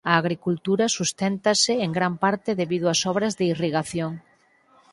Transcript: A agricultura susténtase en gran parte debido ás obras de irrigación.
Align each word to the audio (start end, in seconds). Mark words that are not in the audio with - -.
A 0.11 0.13
agricultura 0.21 0.93
susténtase 0.97 1.73
en 1.85 1.91
gran 1.97 2.13
parte 2.23 2.49
debido 2.61 2.85
ás 2.93 3.01
obras 3.11 3.33
de 3.39 3.45
irrigación. 3.53 4.11